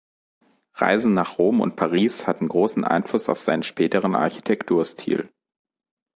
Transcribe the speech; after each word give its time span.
Reisen 0.73 1.13
nach 1.13 1.37
Rom 1.37 1.61
und 1.61 1.75
Paris 1.75 2.25
hatten 2.25 2.47
großen 2.47 2.83
Einfluss 2.85 3.29
auf 3.29 3.39
seinen 3.39 3.61
späteren 3.61 4.15
Architekturstil. 4.15 5.29